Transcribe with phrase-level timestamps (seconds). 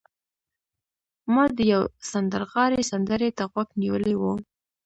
[1.33, 4.23] ما د یو سندرغاړي سندرې ته غوږ نیولی و